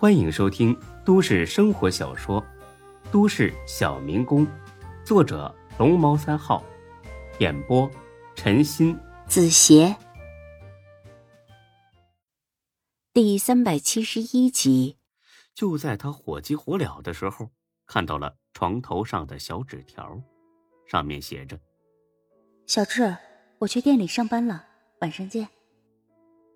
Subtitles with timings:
[0.00, 0.74] 欢迎收听
[1.04, 2.40] 都市生活小说
[3.12, 4.46] 《都市小民工》，
[5.04, 6.64] 作者龙猫三号，
[7.38, 7.86] 演播
[8.34, 9.94] 陈鑫、子邪，
[13.12, 14.96] 第三百七十一集。
[15.54, 17.50] 就在他火急火燎的时候，
[17.86, 20.18] 看到了床头上的小纸条，
[20.86, 21.60] 上面写着
[22.64, 23.14] ：“小智，
[23.58, 24.64] 我去店里上班了，
[25.02, 25.46] 晚上见。”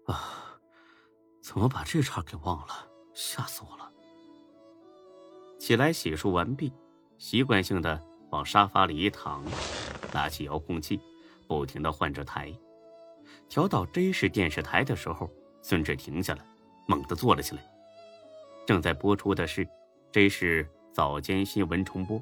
[0.08, 0.58] 啊，
[1.42, 2.88] 怎么把这茬给忘了？
[3.14, 3.90] 吓死我了！
[5.58, 6.72] 起来洗漱完毕，
[7.16, 7.98] 习惯性的
[8.30, 9.42] 往沙发里一躺，
[10.12, 11.00] 拿起遥控器，
[11.46, 12.52] 不停的换着台。
[13.48, 15.30] 调到 J 市电视台的时候，
[15.62, 16.44] 孙志停下来，
[16.88, 17.62] 猛地坐了起来。
[18.66, 19.66] 正在播出的是
[20.10, 22.20] J 市早间新闻重播。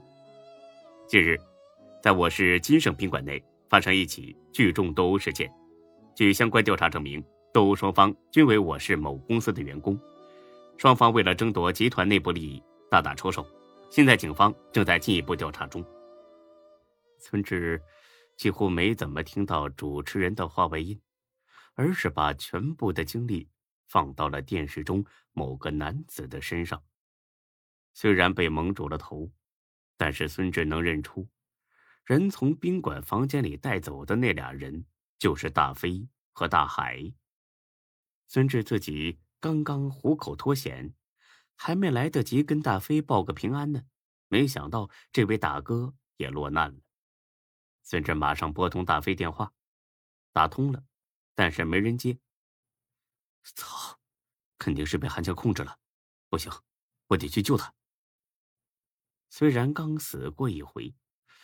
[1.09, 1.39] 近日，
[2.03, 5.51] 在我市金盛宾馆内发生一起聚众斗殴事件，
[6.15, 9.99] 据相关调查证明，斗殴双方均为我市某公司的员工。
[10.83, 13.47] 双方为了争夺集团内部利益，大打出手。
[13.89, 15.81] 现在警方正在进一步调查中。
[17.21, 17.81] 村志
[18.37, 21.01] 几乎没怎么听到主持人的话外音，
[21.75, 23.49] 而是把全部的精力
[23.87, 26.83] 放到了电视中某个男子的身上。
[27.95, 29.31] 虽然被蒙住了头，
[29.97, 31.29] 但是孙志能认出，
[32.05, 34.85] 人从宾馆房间里带走的那俩人
[35.17, 37.01] 就是大飞和大海。
[38.27, 39.21] 孙志自己。
[39.43, 40.95] 刚刚虎口脱险，
[41.57, 43.83] 还没来得及跟大飞报个平安呢，
[44.29, 46.81] 没想到这位大哥也落难了。
[47.83, 49.53] 孙志马上拨通大飞电话，
[50.31, 50.85] 打通了，
[51.35, 52.21] 但是没人接。
[53.43, 53.99] 操，
[54.59, 55.77] 肯定是被韩强控制了，
[56.29, 56.53] 不行，
[57.09, 57.75] 我得去救他。
[59.29, 60.95] 虽然刚死过一回，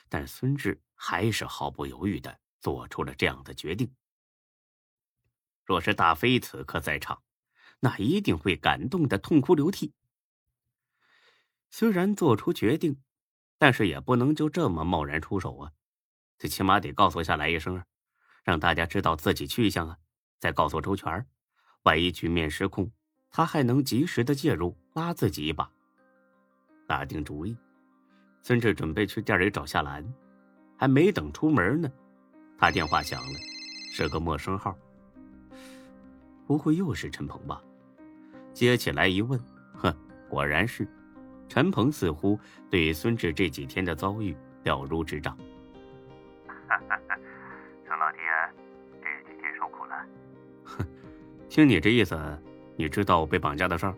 [0.09, 3.93] 但孙志还是毫不犹豫的做出了这样的决定。
[5.65, 7.21] 若是大飞此刻在场。
[7.81, 9.93] 那一定会感动的痛哭流涕。
[11.71, 13.01] 虽然做出决定，
[13.59, 15.73] 但是也不能就这么贸然出手啊！
[16.39, 17.83] 最起码得告诉下来一声，
[18.45, 19.99] 让大家知道自己去向啊，
[20.39, 21.27] 再告诉周全
[21.83, 22.91] 万一局面失控，
[23.31, 25.71] 他还能及时的介入拉自己一把。
[26.87, 27.57] 打定主意，
[28.41, 30.03] 孙志准备去店里找夏兰，
[30.77, 31.91] 还没等出门呢，
[32.57, 33.39] 他电话响了，
[33.93, 34.77] 是个陌生号。
[36.47, 37.63] 不会又是陈鹏吧？
[38.53, 39.39] 接起来一问，
[39.75, 39.95] 哼，
[40.29, 40.87] 果然是
[41.49, 41.91] 陈鹏。
[41.91, 42.39] 似乎
[42.71, 45.37] 对孙志这几天的遭遇了如指掌。
[47.87, 48.21] 陈老爹，
[49.01, 50.07] 这几天受苦了。
[50.65, 50.85] 哼，
[51.49, 52.17] 听你这意思，
[52.77, 53.95] 你知道我被绑架的事儿？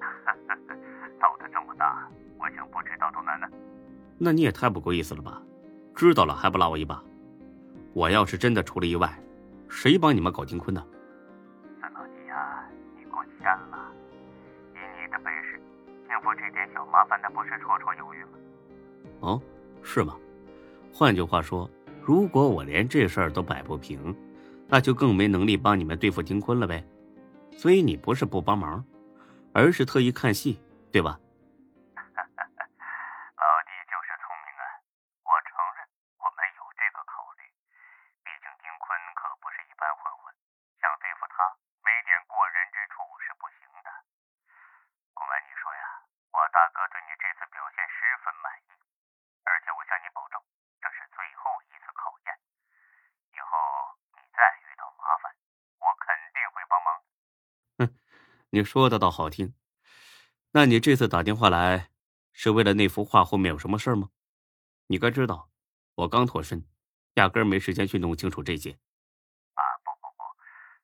[1.20, 2.08] 闹得这么大，
[2.38, 3.46] 我想不知道都难呢。
[4.18, 5.40] 那你也太不够意思了吧？
[5.94, 7.02] 知道了还不拉我一把？
[7.92, 9.12] 我要是真的出了意外，
[9.68, 10.84] 谁帮你们搞丁坤呢？
[17.50, 18.30] 是绰绰有余吗？
[19.20, 19.42] 哦，
[19.82, 20.16] 是吗？
[20.92, 21.68] 换句话说，
[22.02, 24.14] 如果我连这事儿都摆不平，
[24.68, 26.84] 那就更没能力帮你们对付丁坤了呗。
[27.52, 28.84] 所以你不是不帮忙，
[29.52, 30.58] 而是特意看戏，
[30.90, 31.18] 对吧？
[58.52, 59.54] 你说的倒好听，
[60.50, 61.92] 那你这次打电话来，
[62.32, 64.10] 是为了那幅画后面有什么事儿吗？
[64.88, 65.48] 你该知道，
[65.94, 66.66] 我刚脱身，
[67.14, 68.72] 压根儿没时间去弄清楚这些。
[68.72, 70.26] 啊，不不不，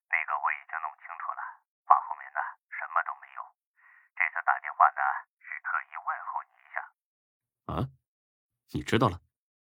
[0.06, 1.43] 那个我已经弄清楚了，
[1.82, 2.38] 画后面呢
[2.71, 3.43] 什么都没有。
[4.15, 5.03] 这次打电话呢
[5.43, 6.78] 是特意问候你一下。
[7.66, 7.91] 啊，
[8.71, 9.19] 你知道了？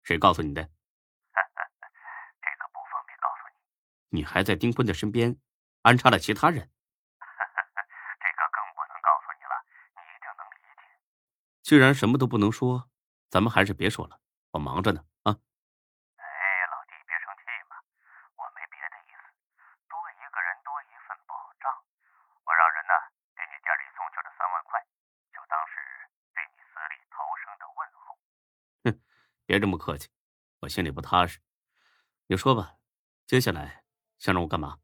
[0.02, 0.64] 谁告诉你的？
[2.42, 4.18] 这个不方便告诉你。
[4.18, 5.38] 你还在丁坤的身边
[5.84, 6.72] 安插了其他人？
[11.64, 12.92] 既然什么都不能说，
[13.32, 14.20] 咱们还是别说了。
[14.52, 15.32] 我忙着呢，啊！
[15.32, 16.28] 哎，
[16.68, 17.80] 老弟，别生气嘛，
[18.36, 19.24] 我没别的意思，
[19.88, 21.34] 多一个人多一份保
[21.64, 21.72] 障。
[22.44, 22.94] 我让人呢
[23.32, 24.76] 给你店里送去了三万块，
[25.32, 25.80] 就当是
[26.36, 28.20] 对你死里逃生的问候。
[28.84, 29.00] 哼，
[29.48, 30.12] 别这么客气，
[30.60, 31.40] 我心里不踏实。
[32.28, 32.76] 你说吧，
[33.26, 33.88] 接下来
[34.20, 34.83] 想让我干嘛？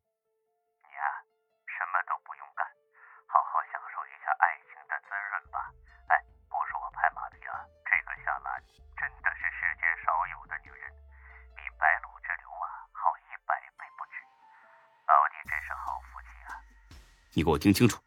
[17.40, 18.02] 你给我听清楚，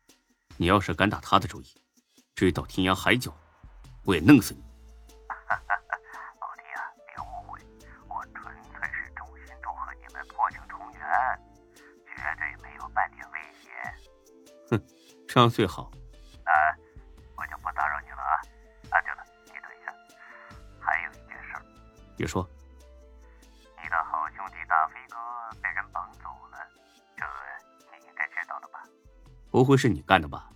[0.58, 1.75] 你要是敢打他的主意，
[2.34, 3.34] 追到天涯海角，
[4.05, 4.61] 我也弄死你。
[5.49, 7.58] 老弟啊，别误会，
[8.11, 11.00] 我纯粹是衷心祝贺你们破镜重圆，
[12.05, 13.73] 绝对没有半点危险。
[14.69, 14.87] 哼，
[15.26, 15.90] 这样最好。
[16.44, 16.52] 那
[17.34, 18.37] 我就不打扰你了啊。
[18.90, 19.94] 啊，对了，你等一下，
[20.79, 21.64] 还有一件事儿。
[22.19, 22.46] 别说。
[29.52, 30.49] 不会是你干的吧？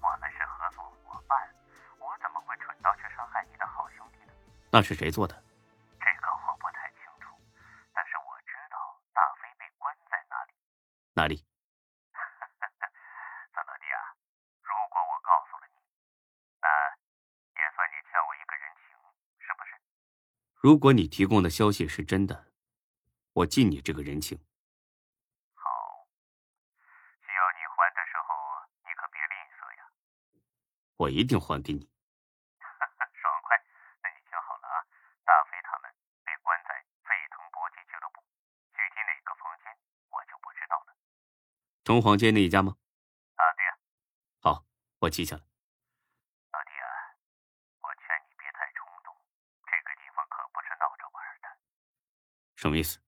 [0.00, 1.54] 我们是合作伙伴，
[2.00, 4.32] 我怎么会蠢到去伤害你的好兄弟呢？
[4.72, 5.34] 那是谁做的？
[6.00, 7.36] 这个我不太清楚，
[7.92, 10.54] 但是我知道大飞被关在哪里。
[11.12, 11.44] 哪里？
[13.52, 14.16] 三老弟啊，
[14.64, 15.76] 如果我告诉了你，
[16.64, 16.66] 那
[17.60, 18.96] 也算你欠我一个人情，
[19.44, 19.76] 是不是？
[20.56, 22.46] 如果你提供的消息是真的，
[23.34, 24.40] 我尽你这个人情。
[25.52, 26.08] 好，
[27.20, 28.34] 需要你还的时候，
[28.84, 29.82] 你可别吝啬呀。
[30.98, 31.88] 我一定还给你。
[32.58, 33.54] 爽快，
[34.02, 34.82] 那你听好了啊，
[35.24, 36.74] 大飞他们被关在
[37.06, 38.18] 沸腾搏击俱乐部，
[38.74, 39.70] 具体哪个房间
[40.10, 40.96] 我就不知道了。
[41.84, 42.76] 城隍街那一家吗？
[43.36, 43.78] 啊，对呀、
[44.42, 44.66] 好，
[44.98, 45.42] 我记下了。
[46.50, 46.90] 老弟啊，
[47.80, 49.14] 我劝你别太冲动，
[49.70, 51.46] 这个地方可不是闹着玩的。
[52.56, 52.98] 什么意思？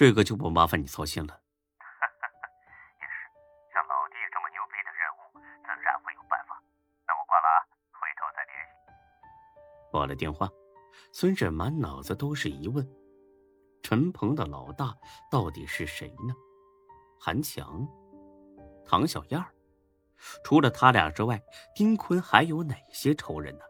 [0.00, 1.40] 这个就不麻烦你操心了。
[2.96, 3.12] 也是，
[3.70, 6.58] 像老弟这么牛逼的人物，自然会有办法。
[7.06, 7.60] 那我挂了啊，
[7.92, 8.72] 回头再联系。
[9.92, 10.48] 挂了电话，
[11.12, 12.82] 孙婶满脑子都是疑问：
[13.82, 14.96] 陈鹏的老大
[15.30, 16.34] 到底是谁呢？
[17.20, 17.86] 韩强、
[18.86, 19.52] 唐小燕儿，
[20.42, 21.38] 除了他俩之外，
[21.74, 23.64] 丁坤还有哪些仇人呢？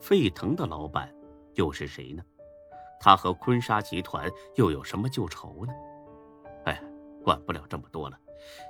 [0.00, 1.12] 沸腾的老板
[1.54, 2.22] 又是谁呢？
[3.00, 5.72] 他和坤沙集团又有什么旧仇呢？
[6.64, 6.80] 哎，
[7.22, 8.18] 管不了这么多了，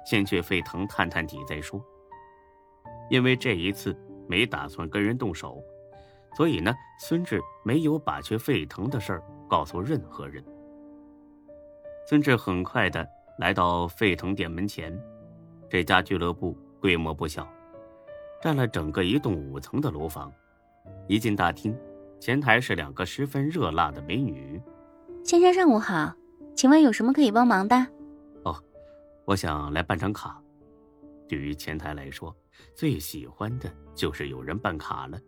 [0.04, 1.84] 先去沸腾探探底再说。
[3.10, 3.96] 因为这一次
[4.28, 5.62] 没打算跟人动手。
[6.36, 10.44] 所以呢，孙志没有把去沸腾的事儿告诉任何人。
[12.08, 13.06] 孙志很快的
[13.38, 15.00] 来到沸腾店门前，
[15.70, 17.48] 这家俱乐部规模不小，
[18.42, 20.32] 占了整个一栋五层的楼房。
[21.06, 21.78] 一进大厅，
[22.20, 24.60] 前台是两个十分热辣的美女。
[25.22, 26.14] 先生上午好，
[26.54, 27.76] 请问有什么可以帮忙的？
[28.44, 28.56] 哦，
[29.24, 30.40] 我想来办张卡。
[31.28, 32.34] 对于前台来说，
[32.74, 35.18] 最喜欢的就是有人办卡了。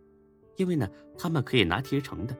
[0.55, 0.87] 因为呢，
[1.17, 2.35] 他们可以拿提成的。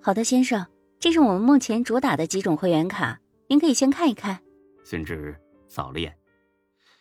[0.00, 0.64] 好的，先生，
[0.98, 4.40] 这是我们目前主打的几种会员卡，您可以先看一看。
[4.84, 5.36] 孙志
[5.66, 6.16] 扫了眼，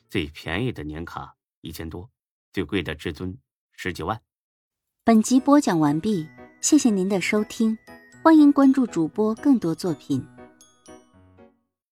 [0.10, 2.10] 最便宜的年卡一千多，
[2.52, 3.38] 最贵的至尊
[3.72, 4.20] 十几万。
[5.04, 6.28] 本集播讲完毕，
[6.61, 7.77] 谢谢您的收听，
[8.21, 10.21] 欢迎关注主播更多作品。